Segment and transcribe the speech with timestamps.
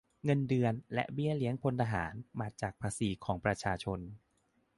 [0.23, 3.99] เงินเดือน และเบี้ยเลี้ยงพลทหาร มาจากภาษีของประชาชน